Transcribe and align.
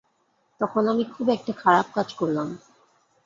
তখন 0.61 0.83
আমি 0.87 1.03
খুব 1.13 1.25
একটা 1.29 1.51
খারাপ 1.53 1.87
কাজ 1.93 2.09
করলাম। 2.13 2.47